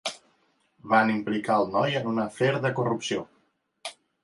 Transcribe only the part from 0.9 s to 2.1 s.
Van implicar el noi en